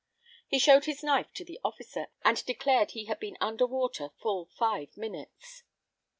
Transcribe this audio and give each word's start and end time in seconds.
He 0.47 0.57
shewed 0.57 0.85
his 0.85 1.03
knife 1.03 1.31
to 1.35 1.45
the 1.45 1.59
officer, 1.63 2.07
and 2.25 2.43
declared 2.45 2.89
he 2.89 3.05
had 3.05 3.19
been 3.19 3.37
under 3.39 3.67
water 3.67 4.09
full 4.19 4.47
five 4.47 4.97
minutes. 4.97 5.61